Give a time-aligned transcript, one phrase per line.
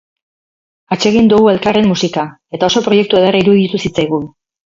[0.95, 2.25] Atsegin dugu elkarren musika,
[2.59, 4.27] eta oso proiektu ederra iruditu zitzaigun.